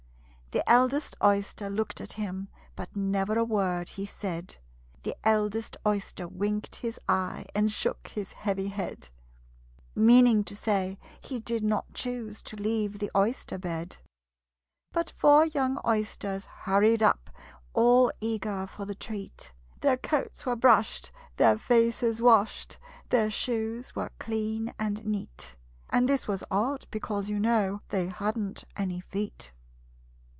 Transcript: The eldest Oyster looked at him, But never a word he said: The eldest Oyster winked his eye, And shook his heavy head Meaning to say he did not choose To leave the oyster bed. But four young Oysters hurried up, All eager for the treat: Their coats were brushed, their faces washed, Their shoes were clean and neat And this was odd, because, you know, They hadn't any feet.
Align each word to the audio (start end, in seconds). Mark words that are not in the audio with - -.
The 0.53 0.69
eldest 0.69 1.15
Oyster 1.23 1.69
looked 1.69 2.01
at 2.01 2.11
him, 2.13 2.49
But 2.75 2.93
never 2.93 3.37
a 3.37 3.43
word 3.45 3.87
he 3.87 4.05
said: 4.05 4.57
The 5.03 5.15
eldest 5.23 5.77
Oyster 5.87 6.27
winked 6.27 6.75
his 6.75 6.99
eye, 7.07 7.45
And 7.55 7.71
shook 7.71 8.09
his 8.09 8.33
heavy 8.33 8.67
head 8.67 9.07
Meaning 9.95 10.43
to 10.43 10.53
say 10.53 10.99
he 11.21 11.39
did 11.39 11.63
not 11.63 11.93
choose 11.93 12.43
To 12.43 12.57
leave 12.57 12.99
the 12.99 13.09
oyster 13.15 13.57
bed. 13.57 13.95
But 14.91 15.11
four 15.15 15.45
young 15.45 15.79
Oysters 15.87 16.43
hurried 16.43 17.01
up, 17.01 17.29
All 17.71 18.11
eager 18.19 18.67
for 18.67 18.83
the 18.83 18.93
treat: 18.93 19.53
Their 19.79 19.95
coats 19.95 20.45
were 20.45 20.57
brushed, 20.57 21.11
their 21.37 21.57
faces 21.57 22.21
washed, 22.21 22.77
Their 23.07 23.31
shoes 23.31 23.95
were 23.95 24.11
clean 24.19 24.73
and 24.77 25.05
neat 25.05 25.55
And 25.91 26.09
this 26.09 26.27
was 26.27 26.43
odd, 26.51 26.87
because, 26.91 27.29
you 27.29 27.39
know, 27.39 27.79
They 27.87 28.07
hadn't 28.07 28.65
any 28.75 28.99
feet. 28.99 29.53